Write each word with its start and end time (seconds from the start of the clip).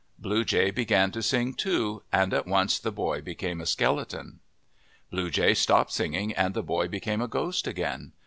Blue 0.17 0.43
Jay 0.43 0.71
began 0.71 1.11
to 1.11 1.21
sing, 1.21 1.53
too, 1.53 2.01
and 2.11 2.33
at 2.33 2.47
once 2.47 2.79
the 2.79 2.91
boy 2.91 3.21
became 3.21 3.61
a 3.61 3.67
skeleton. 3.67 4.39
Blue 5.11 5.29
Jay 5.29 5.53
stopped 5.53 5.91
singing 5.91 6.33
and 6.33 6.55
the 6.55 6.63
boy 6.63 6.87
became 6.87 7.21
a 7.21 7.27
ghost 7.27 7.67
again. 7.67 8.13